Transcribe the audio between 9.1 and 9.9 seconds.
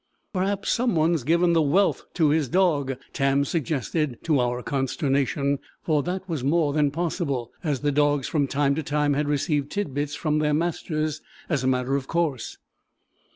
had received